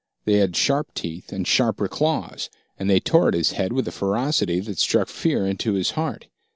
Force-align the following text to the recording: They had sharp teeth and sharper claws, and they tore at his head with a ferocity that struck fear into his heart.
They 0.25 0.37
had 0.37 0.55
sharp 0.55 0.95
teeth 0.95 1.31
and 1.31 1.45
sharper 1.45 1.87
claws, 1.87 2.49
and 2.79 2.89
they 2.89 2.99
tore 2.99 3.27
at 3.27 3.33
his 3.35 3.51
head 3.51 3.71
with 3.71 3.87
a 3.87 3.91
ferocity 3.91 4.59
that 4.59 4.79
struck 4.79 5.09
fear 5.09 5.45
into 5.45 5.73
his 5.73 5.91
heart. 5.91 6.25